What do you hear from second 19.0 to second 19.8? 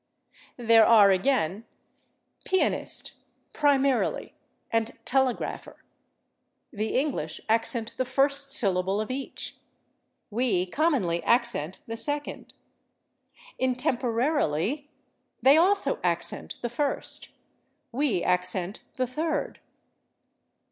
third.